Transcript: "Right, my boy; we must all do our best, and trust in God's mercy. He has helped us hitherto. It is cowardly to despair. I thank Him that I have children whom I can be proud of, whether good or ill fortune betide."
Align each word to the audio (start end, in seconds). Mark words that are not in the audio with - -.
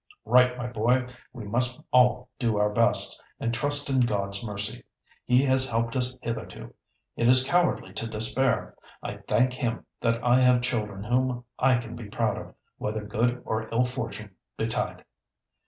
"Right, 0.25 0.57
my 0.57 0.65
boy; 0.65 1.05
we 1.31 1.43
must 1.43 1.79
all 1.93 2.29
do 2.39 2.57
our 2.57 2.71
best, 2.71 3.21
and 3.39 3.53
trust 3.53 3.87
in 3.87 3.99
God's 3.99 4.43
mercy. 4.43 4.83
He 5.25 5.43
has 5.45 5.69
helped 5.69 5.95
us 5.95 6.17
hitherto. 6.23 6.73
It 7.15 7.27
is 7.27 7.47
cowardly 7.47 7.93
to 7.93 8.07
despair. 8.09 8.75
I 9.03 9.17
thank 9.27 9.53
Him 9.53 9.85
that 10.01 10.23
I 10.23 10.39
have 10.39 10.63
children 10.63 11.03
whom 11.03 11.43
I 11.59 11.75
can 11.77 11.95
be 11.95 12.09
proud 12.09 12.39
of, 12.39 12.55
whether 12.79 13.03
good 13.05 13.43
or 13.45 13.69
ill 13.71 13.85
fortune 13.85 14.31
betide." 14.57 15.05